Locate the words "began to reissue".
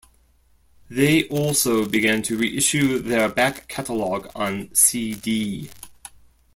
1.87-2.97